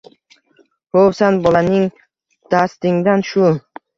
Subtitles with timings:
[0.97, 1.85] Ho‘v san bolaning
[2.55, 3.53] dastingdan shu